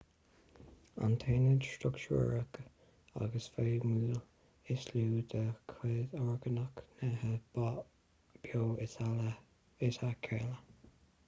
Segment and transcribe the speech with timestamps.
[1.07, 2.55] an t-aonad struchtúrach
[3.25, 4.15] agus feidhmiúil
[4.77, 5.03] is lú
[5.35, 5.43] de
[5.75, 10.61] chuid orgánach nithe beo is ea cealla